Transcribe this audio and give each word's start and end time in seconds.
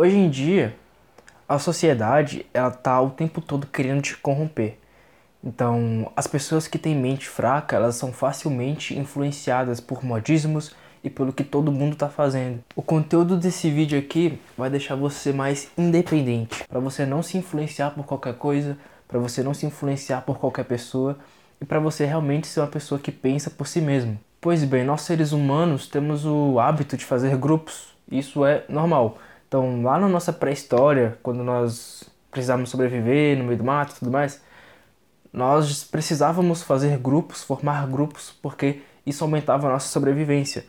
Hoje 0.00 0.16
em 0.16 0.30
dia, 0.30 0.76
a 1.48 1.58
sociedade 1.58 2.46
ela 2.54 2.70
tá 2.70 3.00
o 3.00 3.10
tempo 3.10 3.40
todo 3.40 3.66
querendo 3.66 4.00
te 4.00 4.16
corromper. 4.16 4.78
Então, 5.42 6.12
as 6.14 6.24
pessoas 6.24 6.68
que 6.68 6.78
têm 6.78 6.94
mente 6.94 7.28
fraca, 7.28 7.74
elas 7.74 7.96
são 7.96 8.12
facilmente 8.12 8.96
influenciadas 8.96 9.80
por 9.80 10.04
modismos 10.04 10.72
e 11.02 11.10
pelo 11.10 11.32
que 11.32 11.42
todo 11.42 11.72
mundo 11.72 11.94
está 11.94 12.08
fazendo. 12.08 12.62
O 12.76 12.80
conteúdo 12.80 13.36
desse 13.36 13.68
vídeo 13.72 13.98
aqui 13.98 14.40
vai 14.56 14.70
deixar 14.70 14.94
você 14.94 15.32
mais 15.32 15.68
independente, 15.76 16.62
para 16.68 16.78
você 16.78 17.04
não 17.04 17.20
se 17.20 17.36
influenciar 17.36 17.90
por 17.90 18.06
qualquer 18.06 18.34
coisa, 18.34 18.78
para 19.08 19.18
você 19.18 19.42
não 19.42 19.52
se 19.52 19.66
influenciar 19.66 20.20
por 20.20 20.38
qualquer 20.38 20.66
pessoa 20.66 21.18
e 21.60 21.64
para 21.64 21.80
você 21.80 22.06
realmente 22.06 22.46
ser 22.46 22.60
uma 22.60 22.68
pessoa 22.68 23.00
que 23.00 23.10
pensa 23.10 23.50
por 23.50 23.66
si 23.66 23.80
mesmo. 23.80 24.16
Pois 24.40 24.62
bem, 24.62 24.84
nós 24.84 25.00
seres 25.00 25.32
humanos 25.32 25.88
temos 25.88 26.24
o 26.24 26.60
hábito 26.60 26.96
de 26.96 27.04
fazer 27.04 27.36
grupos. 27.36 27.88
Isso 28.08 28.46
é 28.46 28.64
normal. 28.68 29.18
Então, 29.48 29.82
lá 29.82 29.98
na 29.98 30.08
nossa 30.08 30.30
pré-história, 30.30 31.18
quando 31.22 31.42
nós 31.42 32.04
precisávamos 32.30 32.68
sobreviver 32.68 33.38
no 33.38 33.44
meio 33.44 33.56
do 33.56 33.64
mato 33.64 33.92
e 33.92 33.98
tudo 33.98 34.10
mais, 34.10 34.42
nós 35.32 35.84
precisávamos 35.84 36.62
fazer 36.62 36.98
grupos, 36.98 37.42
formar 37.42 37.86
grupos, 37.86 38.30
porque 38.42 38.82
isso 39.06 39.24
aumentava 39.24 39.66
a 39.66 39.72
nossa 39.72 39.88
sobrevivência. 39.88 40.66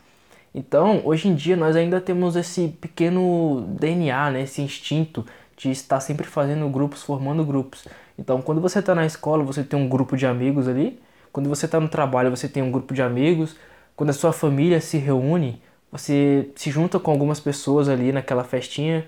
Então, 0.56 1.02
hoje 1.04 1.28
em 1.28 1.36
dia, 1.36 1.58
nós 1.58 1.76
ainda 1.76 2.00
temos 2.00 2.38
esse 2.38 2.70
pequeno 2.70 3.66
DNA, 3.78 4.32
né, 4.32 4.42
esse 4.44 4.62
instinto 4.62 5.26
de 5.58 5.70
estar 5.72 6.00
sempre 6.00 6.26
fazendo 6.26 6.68
grupos, 6.70 7.04
formando 7.04 7.44
grupos. 7.44 7.86
Então, 8.18 8.42
quando 8.42 8.62
você 8.62 8.80
está 8.80 8.96
na 8.96 9.06
escola, 9.06 9.44
você 9.44 9.62
tem 9.62 9.78
um 9.78 9.90
grupo 9.90 10.16
de 10.16 10.26
amigos 10.26 10.70
ali. 10.70 11.00
Quando 11.34 11.50
você 11.50 11.66
está 11.66 11.80
no 11.82 11.90
trabalho, 11.90 12.30
você 12.30 12.48
tem 12.48 12.64
um 12.64 12.72
grupo 12.72 12.94
de 12.94 13.02
amigos. 13.02 13.58
Quando 13.96 14.10
a 14.12 14.14
sua 14.14 14.32
família 14.32 14.80
se 14.80 14.98
reúne, 14.98 15.62
você 15.92 16.50
se 16.56 16.70
junta 16.70 17.00
com 17.00 17.12
algumas 17.12 17.40
pessoas 17.40 17.90
ali 17.90 18.12
naquela 18.12 18.44
festinha 18.44 19.08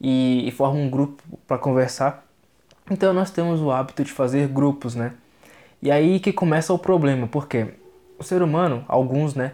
e, 0.00 0.46
e 0.46 0.50
forma 0.50 0.78
um 0.78 0.90
grupo 0.90 1.22
para 1.46 1.58
conversar. 1.58 2.26
Então 2.90 3.12
nós 3.12 3.30
temos 3.30 3.60
o 3.60 3.70
hábito 3.70 4.04
de 4.04 4.12
fazer 4.12 4.48
grupos, 4.48 4.94
né? 4.94 5.14
E 5.80 5.90
aí 5.90 6.20
que 6.20 6.32
começa 6.32 6.72
o 6.72 6.78
problema, 6.78 7.26
porque 7.26 7.74
o 8.18 8.22
ser 8.22 8.42
humano, 8.42 8.84
alguns, 8.86 9.34
né, 9.34 9.52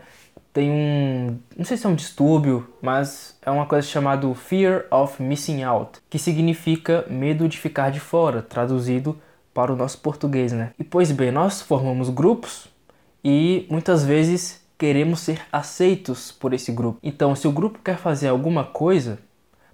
tem 0.52 0.70
um, 0.70 1.38
não 1.56 1.64
sei 1.64 1.76
se 1.76 1.86
é 1.86 1.88
um 1.88 1.94
distúrbio, 1.94 2.68
mas 2.82 3.38
é 3.42 3.50
uma 3.50 3.64
coisa 3.66 3.86
chamada 3.86 4.32
fear 4.34 4.86
of 4.90 5.22
missing 5.22 5.62
out, 5.62 6.00
que 6.10 6.18
significa 6.18 7.04
medo 7.08 7.48
de 7.48 7.56
ficar 7.58 7.90
de 7.90 8.00
fora, 8.00 8.42
traduzido 8.42 9.18
para 9.54 9.72
o 9.72 9.76
nosso 9.76 9.98
português, 9.98 10.52
né? 10.52 10.72
E 10.78 10.84
pois 10.84 11.10
bem, 11.12 11.30
nós 11.30 11.62
formamos 11.62 12.08
grupos 12.10 12.68
e 13.24 13.66
muitas 13.70 14.04
vezes 14.04 14.60
queremos 14.78 15.20
ser 15.20 15.42
aceitos 15.50 16.30
por 16.30 16.54
esse 16.54 16.70
grupo. 16.70 17.00
Então, 17.02 17.34
se 17.34 17.48
o 17.48 17.52
grupo 17.52 17.80
quer 17.84 17.98
fazer 17.98 18.28
alguma 18.28 18.64
coisa, 18.64 19.18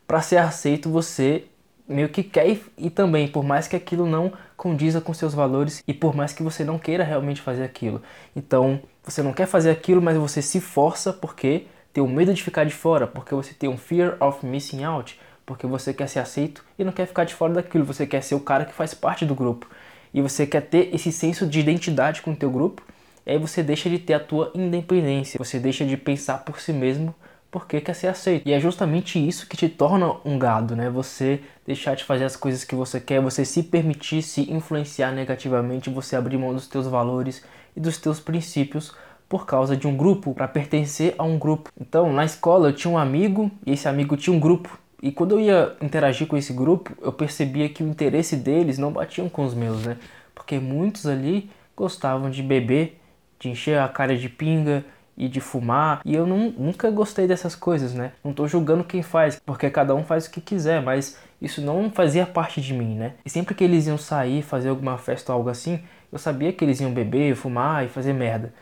para 0.07 0.23
ser 0.23 0.39
aceito 0.39 0.89
você 0.89 1.45
meio 1.87 2.09
que 2.09 2.23
quer 2.23 2.59
e 2.79 2.89
também, 2.89 3.29
por 3.29 3.45
mais 3.45 3.69
que 3.69 3.77
aquilo 3.77 4.07
não 4.07 4.33
condiza 4.57 5.03
com 5.03 5.13
seus 5.13 5.35
valores 5.35 5.83
e 5.87 5.93
por 5.93 6.17
mais 6.17 6.33
que 6.33 6.43
você 6.43 6.65
não 6.65 6.79
queira 6.79 7.05
realmente 7.05 7.43
fazer 7.43 7.63
aquilo. 7.63 8.01
Então, 8.35 8.81
você 9.03 9.23
não 9.23 9.35
quer 9.35 9.47
fazer 9.47 9.71
aquilo, 9.71 10.01
mas 10.01 10.17
você 10.17 10.41
se 10.41 10.61
força 10.61 11.13
porque 11.13 11.67
tem 11.93 12.03
o 12.03 12.09
medo 12.09 12.33
de 12.33 12.43
ficar 12.43 12.65
de 12.65 12.73
fora, 12.73 13.07
porque 13.07 13.35
você 13.35 13.53
tem 13.53 13.69
um 13.69 13.77
fear 13.77 14.17
of 14.21 14.45
missing 14.45 14.83
out, 14.83 15.21
porque 15.45 15.67
você 15.67 15.93
quer 15.93 16.09
ser 16.09 16.21
aceito 16.21 16.65
e 16.79 16.85
não 16.85 16.93
quer 16.93 17.07
ficar 17.07 17.25
de 17.25 17.35
fora 17.35 17.53
daquilo, 17.53 17.85
você 17.85 18.07
quer 18.07 18.23
ser 18.23 18.35
o 18.35 18.41
cara 18.41 18.65
que 18.65 18.73
faz 18.73 18.95
parte 18.95 19.27
do 19.27 19.35
grupo. 19.35 19.69
E 20.13 20.23
você 20.23 20.47
quer 20.47 20.63
ter 20.63 20.95
esse 20.95 21.13
senso 21.13 21.47
de 21.47 21.61
identidade 21.61 22.23
com 22.23 22.33
o 22.33 22.37
teu 22.37 22.51
grupo 22.51 22.83
e 23.27 23.33
aí 23.33 23.39
você 23.39 23.63
deixa 23.63 23.89
de 23.89 23.99
ter 23.99 24.15
a 24.15 24.21
tua 24.21 24.53
independência, 24.55 25.39
você 25.39 25.59
deixa 25.59 25.85
de 25.85 25.97
pensar 25.97 26.39
por 26.39 26.61
si 26.61 26.73
mesmo 26.73 27.15
porque 27.55 27.81
quer 27.81 27.95
ser 27.95 28.09
aceito. 28.09 28.43
E 28.45 28.53
é 28.53 28.59
justamente 28.59 29.17
isso 29.17 29.47
que 29.47 29.57
te 29.57 29.69
torna 29.69 30.17
um 30.25 30.37
gado, 30.37 30.75
né? 30.75 30.91
Você 30.91 31.41
deixar 31.65 31.95
de 31.95 32.03
fazer 32.03 32.25
as 32.25 32.35
coisas 32.35 32.65
que 32.65 32.75
você 32.75 32.99
quer, 32.99 33.21
você 33.21 33.45
se 33.45 33.63
permitir 33.63 34.23
se 34.23 34.53
influenciar 34.53 35.13
negativamente, 35.13 35.89
você 35.89 36.17
abrir 36.17 36.37
mão 36.37 36.53
dos 36.53 36.67
teus 36.67 36.89
valores 36.89 37.45
e 37.77 37.79
dos 37.79 37.97
teus 37.97 38.19
princípios 38.19 38.93
por 39.29 39.47
causa 39.47 39.77
de 39.77 39.87
um 39.87 39.97
grupo, 39.97 40.35
para 40.35 40.49
pertencer 40.49 41.15
a 41.17 41.23
um 41.23 41.39
grupo. 41.39 41.71
Então, 41.81 42.13
na 42.13 42.25
escola 42.25 42.71
eu 42.71 42.73
tinha 42.73 42.93
um 42.93 42.99
amigo 42.99 43.49
e 43.65 43.73
esse 43.73 43.87
amigo 43.87 44.17
tinha 44.17 44.35
um 44.35 44.41
grupo. 44.41 44.77
E 45.01 45.13
quando 45.13 45.37
eu 45.37 45.41
ia 45.41 45.77
interagir 45.81 46.27
com 46.27 46.37
esse 46.37 46.53
grupo, 46.53 46.93
eu 47.01 47.13
percebia 47.13 47.69
que 47.69 47.85
o 47.85 47.89
interesse 47.89 48.35
deles 48.35 48.79
não 48.79 48.91
batiam 48.91 49.29
com 49.29 49.45
os 49.45 49.55
meus, 49.55 49.87
né? 49.87 49.97
Porque 50.35 50.59
muitos 50.59 51.07
ali 51.07 51.49
gostavam 51.77 52.31
de 52.31 52.43
beber 52.43 53.01
de 53.39 53.49
encher 53.49 53.79
a 53.79 53.89
cara 53.89 54.17
de 54.17 54.29
pinga 54.29 54.85
e 55.17 55.29
de 55.29 55.41
fumar. 55.41 56.01
E 56.05 56.15
eu 56.15 56.27
não, 56.27 56.51
nunca 56.51 56.91
gostei 56.91 57.27
dessas 57.27 57.55
coisas, 57.55 57.95
né? 57.95 58.13
Não 58.23 58.33
tô 58.33 58.47
julgando 58.47 58.85
quem 58.85 59.03
faz, 59.03 59.41
porque 59.45 59.71
cada 59.71 59.95
um 59.95 60.05
faz 60.05 60.27
o 60.27 60.31
que 60.31 60.41
quiser, 60.41 60.83
mas 60.83 61.19
isso 61.41 61.61
não 61.61 61.91
fazia 61.91 62.27
parte 62.27 62.61
de 62.61 62.73
mim, 62.73 62.97
né? 62.97 63.15
E 63.25 63.31
sempre 63.31 63.55
que 63.55 63.65
eles 63.65 63.87
iam 63.87 63.99
sair, 63.99 64.43
fazer 64.43 64.69
alguma 64.69 64.99
festa 64.99 65.33
ou 65.33 65.39
algo 65.39 65.51
assim, 65.51 65.83
eu 66.11 66.19
sabia 66.19 66.53
que 66.53 66.65
eles 66.65 66.81
iam 66.81 66.93
beber, 66.93 67.35
fumar 67.37 67.85
e 67.85 67.89
fazer 67.89 68.13
merda. 68.13 68.53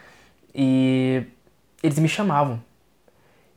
E 0.55 1.25
eles 1.83 1.99
me 1.99 2.09
chamavam. 2.09 2.61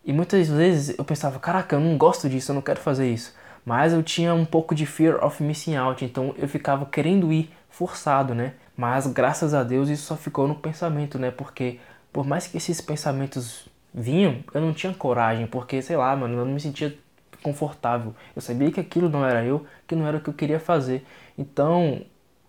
E 0.03 0.13
muitas 0.13 0.47
vezes 0.47 0.97
eu 0.97 1.03
pensava, 1.03 1.39
caraca, 1.39 1.75
eu 1.75 1.79
não 1.79 1.97
gosto 1.97 2.29
disso, 2.29 2.51
eu 2.51 2.55
não 2.55 2.61
quero 2.61 2.79
fazer 2.79 3.11
isso. 3.11 3.35
Mas 3.65 3.91
eu 3.91 4.03
tinha 4.03 4.33
um 4.33 4.45
pouco 4.45 4.75
de 4.75 4.85
fear 4.85 5.23
of 5.25 5.41
missing 5.41 5.75
out, 5.75 6.05
então 6.05 6.35
eu 6.37 6.47
ficava 6.47 6.85
querendo 6.85 7.33
ir 7.33 7.49
forçado, 7.69 8.35
né? 8.35 8.53
Mas 8.77 9.07
graças 9.07 9.53
a 9.53 9.63
Deus 9.63 9.89
isso 9.89 10.03
só 10.03 10.15
ficou 10.15 10.47
no 10.47 10.55
pensamento, 10.55 11.17
né? 11.17 11.31
Porque 11.31 11.79
por 12.11 12.25
mais 12.25 12.47
que 12.47 12.57
esses 12.57 12.81
pensamentos 12.81 13.67
vinham, 13.93 14.43
eu 14.53 14.61
não 14.61 14.73
tinha 14.73 14.93
coragem, 14.93 15.47
porque 15.47 15.81
sei 15.81 15.95
lá, 15.97 16.15
mano, 16.15 16.35
eu 16.37 16.45
não 16.45 16.53
me 16.53 16.59
sentia 16.59 16.97
confortável. 17.41 18.13
Eu 18.35 18.41
sabia 18.41 18.71
que 18.71 18.79
aquilo 18.79 19.09
não 19.09 19.25
era 19.25 19.43
eu, 19.43 19.65
que 19.87 19.95
não 19.95 20.07
era 20.07 20.17
o 20.17 20.21
que 20.21 20.29
eu 20.29 20.33
queria 20.33 20.59
fazer. 20.59 21.05
Então, 21.37 22.01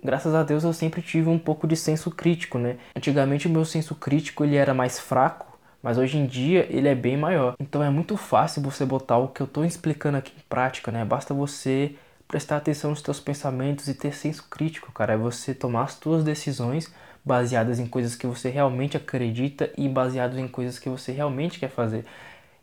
graças 0.02 0.34
a 0.34 0.42
Deus 0.42 0.64
eu 0.64 0.72
sempre 0.72 1.02
tive 1.02 1.28
um 1.28 1.38
pouco 1.38 1.66
de 1.66 1.76
senso 1.76 2.10
crítico, 2.10 2.58
né? 2.58 2.78
Antigamente 2.94 3.46
o 3.46 3.50
meu 3.50 3.64
senso 3.64 3.94
crítico 3.94 4.44
ele 4.44 4.56
era 4.56 4.72
mais 4.74 4.98
fraco, 4.98 5.58
mas 5.82 5.98
hoje 5.98 6.18
em 6.18 6.26
dia 6.26 6.66
ele 6.70 6.88
é 6.88 6.94
bem 6.94 7.16
maior. 7.16 7.54
Então 7.60 7.82
é 7.82 7.90
muito 7.90 8.16
fácil 8.16 8.62
você 8.62 8.84
botar 8.84 9.18
o 9.18 9.28
que 9.28 9.40
eu 9.42 9.46
estou 9.46 9.64
explicando 9.64 10.16
aqui 10.18 10.32
em 10.36 10.42
prática, 10.48 10.90
né? 10.90 11.04
Basta 11.04 11.34
você 11.34 11.94
prestar 12.28 12.56
atenção 12.56 12.90
nos 12.90 13.02
teus 13.02 13.20
pensamentos 13.20 13.88
e 13.88 13.94
ter 13.94 14.14
senso 14.14 14.46
crítico, 14.50 14.92
cara. 14.92 15.14
É 15.14 15.16
você 15.16 15.54
tomar 15.54 15.84
as 15.84 15.94
tuas 15.96 16.24
decisões 16.24 16.92
baseadas 17.24 17.78
em 17.78 17.86
coisas 17.86 18.14
que 18.14 18.26
você 18.26 18.48
realmente 18.48 18.96
acredita 18.96 19.70
e 19.76 19.88
baseadas 19.88 20.38
em 20.38 20.46
coisas 20.46 20.78
que 20.78 20.88
você 20.88 21.12
realmente 21.12 21.58
quer 21.58 21.70
fazer. 21.70 22.04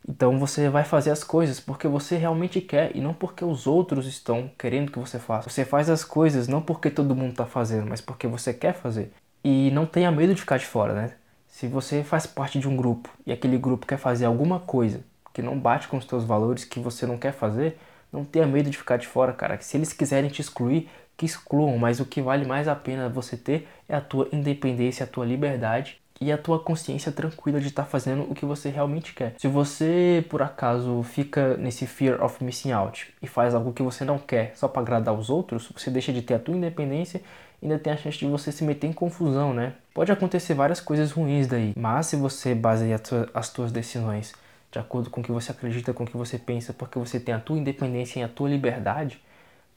Então 0.08 0.38
você 0.38 0.68
vai 0.68 0.84
fazer 0.84 1.10
as 1.10 1.24
coisas 1.24 1.58
porque 1.60 1.88
você 1.88 2.16
realmente 2.16 2.60
quer 2.60 2.94
e 2.94 3.00
não 3.00 3.14
porque 3.14 3.44
os 3.44 3.66
outros 3.66 4.06
estão 4.06 4.50
querendo 4.58 4.92
que 4.92 4.98
você 4.98 5.18
faça. 5.18 5.48
Você 5.48 5.64
faz 5.64 5.88
as 5.88 6.04
coisas 6.04 6.46
não 6.46 6.60
porque 6.60 6.90
todo 6.90 7.16
mundo 7.16 7.30
está 7.30 7.46
fazendo, 7.46 7.86
mas 7.88 8.00
porque 8.00 8.26
você 8.26 8.52
quer 8.52 8.74
fazer. 8.74 9.12
E 9.42 9.70
não 9.70 9.86
tenha 9.86 10.10
medo 10.10 10.34
de 10.34 10.40
ficar 10.40 10.58
de 10.58 10.66
fora, 10.66 10.94
né? 10.94 11.12
Se 11.48 11.66
você 11.66 12.02
faz 12.02 12.26
parte 12.26 12.58
de 12.58 12.68
um 12.68 12.76
grupo 12.76 13.08
e 13.26 13.32
aquele 13.32 13.56
grupo 13.56 13.86
quer 13.86 13.98
fazer 13.98 14.26
alguma 14.26 14.60
coisa 14.60 15.00
que 15.32 15.42
não 15.42 15.58
bate 15.58 15.88
com 15.88 15.96
os 15.96 16.04
teus 16.04 16.24
valores, 16.24 16.64
que 16.64 16.78
você 16.78 17.06
não 17.06 17.18
quer 17.18 17.32
fazer, 17.32 17.78
não 18.14 18.24
tenha 18.24 18.46
medo 18.46 18.70
de 18.70 18.78
ficar 18.78 18.96
de 18.96 19.06
fora, 19.06 19.32
cara. 19.32 19.58
Se 19.60 19.76
eles 19.76 19.92
quiserem 19.92 20.30
te 20.30 20.40
excluir, 20.40 20.88
que 21.16 21.26
excluam, 21.26 21.76
mas 21.76 22.00
o 22.00 22.06
que 22.06 22.22
vale 22.22 22.46
mais 22.46 22.68
a 22.68 22.74
pena 22.74 23.08
você 23.08 23.36
ter 23.36 23.68
é 23.88 23.94
a 23.94 24.00
tua 24.00 24.28
independência, 24.32 25.04
a 25.04 25.06
tua 25.06 25.26
liberdade 25.26 25.98
e 26.20 26.30
a 26.30 26.38
tua 26.38 26.58
consciência 26.58 27.10
tranquila 27.10 27.60
de 27.60 27.68
estar 27.68 27.82
tá 27.82 27.88
fazendo 27.88 28.22
o 28.30 28.34
que 28.34 28.44
você 28.44 28.68
realmente 28.68 29.14
quer. 29.14 29.34
Se 29.38 29.48
você 29.48 30.24
por 30.28 30.42
acaso 30.42 31.02
fica 31.02 31.56
nesse 31.56 31.86
fear 31.86 32.22
of 32.22 32.42
missing 32.42 32.72
out 32.72 33.12
e 33.20 33.26
faz 33.26 33.54
algo 33.54 33.72
que 33.72 33.82
você 33.82 34.04
não 34.04 34.18
quer 34.18 34.52
só 34.54 34.68
para 34.68 34.82
agradar 34.82 35.14
os 35.14 35.28
outros, 35.28 35.70
você 35.76 35.90
deixa 35.90 36.12
de 36.12 36.22
ter 36.22 36.34
a 36.34 36.38
tua 36.38 36.56
independência 36.56 37.20
e 37.60 37.66
ainda 37.66 37.78
tem 37.78 37.92
a 37.92 37.96
chance 37.96 38.18
de 38.18 38.26
você 38.26 38.52
se 38.52 38.62
meter 38.62 38.86
em 38.86 38.92
confusão, 38.92 39.52
né? 39.52 39.74
Pode 39.92 40.12
acontecer 40.12 40.54
várias 40.54 40.80
coisas 40.80 41.10
ruins 41.12 41.46
daí, 41.46 41.72
mas 41.76 42.06
se 42.06 42.16
você 42.16 42.54
baseia 42.54 43.00
as 43.32 43.48
tuas 43.48 43.72
decisões 43.72 44.32
de 44.74 44.78
acordo 44.80 45.08
com 45.08 45.20
o 45.20 45.24
que 45.24 45.30
você 45.30 45.52
acredita, 45.52 45.92
com 45.94 46.02
o 46.02 46.06
que 46.06 46.16
você 46.16 46.36
pensa, 46.36 46.72
porque 46.72 46.98
você 46.98 47.20
tem 47.20 47.32
a 47.32 47.38
tua 47.38 47.56
independência 47.56 48.18
e 48.18 48.22
a 48.24 48.28
tua 48.28 48.48
liberdade, 48.48 49.22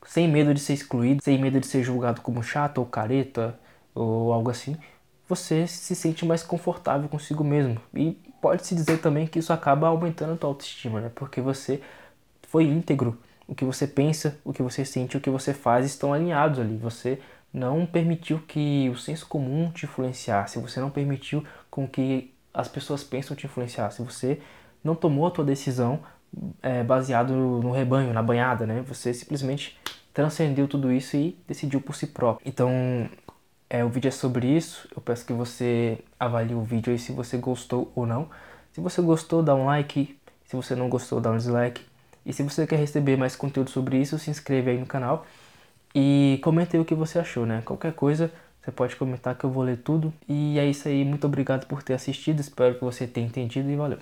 sem 0.04 0.28
medo 0.28 0.56
de 0.56 0.60
ser 0.60 0.74
excluído, 0.74 1.24
sem 1.24 1.40
medo 1.40 1.60
de 1.60 1.68
ser 1.68 1.84
julgado 1.84 2.22
como 2.22 2.42
chato 2.42 2.80
ou 2.80 2.86
careta 2.86 3.60
ou 3.94 4.34
algo 4.34 4.50
assim, 4.50 4.76
você 5.30 5.68
se 5.68 5.96
sente 5.96 6.26
mais 6.26 6.42
confortável 6.42 7.08
consigo 7.08 7.44
mesmo. 7.44 7.80
E 7.94 8.14
pode-se 8.42 8.74
dizer 8.74 9.00
também 9.00 9.28
que 9.28 9.38
isso 9.38 9.54
acaba 9.54 9.88
aumentando 9.88 10.34
a 10.34 10.38
tua 10.38 10.50
autoestima, 10.50 11.00
né? 11.00 11.12
Porque 11.14 11.42
você 11.42 11.80
foi 12.48 12.64
íntegro. 12.64 13.20
O 13.48 13.54
que 13.54 13.64
você 13.64 13.86
pensa, 13.86 14.40
o 14.44 14.52
que 14.52 14.64
você 14.64 14.84
sente, 14.84 15.16
o 15.16 15.22
que 15.22 15.30
você 15.30 15.54
faz 15.54 15.86
estão 15.86 16.12
alinhados 16.12 16.60
ali. 16.60 16.76
Você 16.78 17.20
não 17.54 17.86
permitiu 17.86 18.40
que 18.48 18.90
o 18.90 18.98
senso 18.98 19.28
comum 19.28 19.70
te 19.70 19.86
influenciasse, 19.86 20.60
você 20.60 20.80
não 20.80 20.90
permitiu 20.90 21.46
com 21.70 21.88
que 21.88 22.34
as 22.52 22.68
pessoas 22.68 23.04
pensam 23.04 23.38
te 23.38 23.46
influenciasse, 23.46 24.02
você 24.02 24.42
não 24.84 24.96
tomou 24.96 25.28
a 25.28 25.32
tua 25.32 25.44
decisão 25.46 26.00
é, 26.62 26.84
baseado 26.84 27.34
no 27.34 27.72
rebanho, 27.72 28.14
na 28.14 28.22
banhada, 28.22 28.66
né? 28.66 28.84
Você 28.88 29.14
simplesmente 29.14 29.78
transcendeu 30.14 30.68
tudo 30.68 30.92
isso 30.92 31.16
e 31.16 31.38
decidiu 31.48 31.82
por 31.82 31.96
si 31.96 32.08
próprio. 32.08 32.48
Então, 32.48 32.72
é, 33.70 33.84
o 33.84 33.90
vídeo 33.90 34.08
é 34.08 34.12
sobre 34.12 34.48
isso. 34.48 34.88
Eu 34.96 35.02
peço 35.02 35.26
que 35.26 35.34
você 35.34 36.00
avalie 36.20 36.56
o 36.56 36.62
vídeo 36.62 36.92
aí 36.92 37.00
se 37.00 37.12
você 37.12 37.38
gostou 37.38 37.92
ou 37.96 38.06
não. 38.06 38.30
Se 38.72 38.82
você 38.82 39.02
gostou, 39.02 39.44
dá 39.44 39.56
um 39.56 39.66
like. 39.66 40.18
Se 40.46 40.56
você 40.56 40.76
não 40.76 40.90
gostou, 40.90 41.20
dá 41.20 41.32
um 41.32 41.38
dislike. 41.38 41.82
E 42.26 42.34
se 42.34 42.44
você 42.44 42.68
quer 42.68 42.78
receber 42.78 43.18
mais 43.18 43.36
conteúdo 43.36 43.70
sobre 43.70 43.98
isso, 43.98 44.18
se 44.20 44.30
inscreve 44.30 44.72
aí 44.72 44.78
no 44.78 44.86
canal 44.86 45.26
e 45.96 46.40
comente 46.44 46.76
aí 46.76 46.82
o 46.82 46.86
que 46.86 46.94
você 46.94 47.20
achou, 47.20 47.46
né? 47.46 47.62
Qualquer 47.66 47.94
coisa, 47.94 48.32
você 48.62 48.72
pode 48.72 48.96
comentar 48.96 49.36
que 49.36 49.44
eu 49.44 49.50
vou 49.50 49.64
ler 49.64 49.78
tudo. 49.78 50.14
E 50.28 50.60
é 50.60 50.66
isso 50.66 50.88
aí, 50.88 51.04
muito 51.04 51.26
obrigado 51.26 51.66
por 51.66 51.82
ter 51.82 51.94
assistido, 51.94 52.40
espero 52.40 52.76
que 52.76 52.84
você 52.84 53.08
tenha 53.08 53.26
entendido 53.26 53.70
e 53.70 53.76
valeu. 53.76 54.00